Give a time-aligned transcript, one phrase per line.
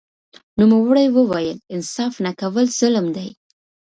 [0.59, 3.29] نوموړي وویل انصاف نه کول ظلم دی